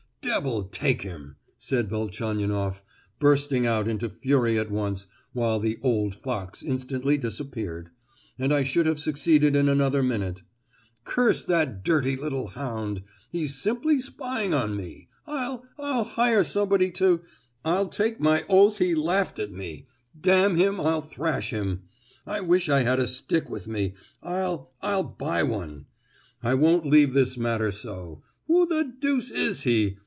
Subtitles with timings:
[0.23, 2.83] "Devil take him!" said Velchaninoff,
[3.19, 7.89] bursting out into fury at once, while the "old fox" instantly disappeared,
[8.39, 10.43] "and I should have succeeded in another minute.
[11.03, 13.01] Curse that dirty little hound!
[13.31, 15.09] he's simply spying me.
[15.25, 19.85] I'll—I'll hire somebody to—I'll take my oath he laughed at me!
[20.17, 21.89] D—n him, I'll thrash him.
[22.27, 23.95] I wish I had a stick with me.
[24.23, 25.87] I'll—I'll buy one!
[26.43, 28.21] I won't leave this matter so.
[28.45, 29.97] Who the deuce is he?